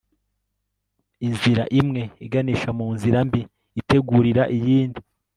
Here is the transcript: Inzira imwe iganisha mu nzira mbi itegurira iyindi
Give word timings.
Inzira 1.27 1.63
imwe 1.81 2.01
iganisha 2.25 2.69
mu 2.77 2.87
nzira 2.95 3.17
mbi 3.27 3.41
itegurira 3.79 4.43
iyindi 4.55 4.99